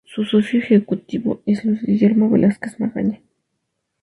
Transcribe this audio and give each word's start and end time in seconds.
Su 0.03 0.25
socio 0.25 0.57
ejecutivo 0.57 1.43
es 1.45 1.63
Luis 1.63 1.83
Guillermo 1.83 2.27
Velásquez 2.27 2.79
Magaña. 2.79 3.21